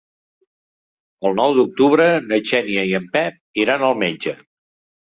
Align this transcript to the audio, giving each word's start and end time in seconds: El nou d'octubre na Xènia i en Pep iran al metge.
El 1.29 1.37
nou 1.41 1.53
d'octubre 1.59 2.09
na 2.33 2.41
Xènia 2.53 2.89
i 2.95 2.99
en 3.03 3.09
Pep 3.19 3.63
iran 3.67 3.89
al 3.93 3.99
metge. 4.07 4.41